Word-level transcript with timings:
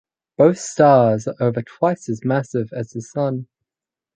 Both 0.35 0.57
stars 0.57 1.27
are 1.27 1.35
over 1.39 1.61
twice 1.61 2.09
as 2.09 2.21
massive 2.25 2.73
as 2.73 2.89
the 2.89 3.03
Sun. 3.03 3.45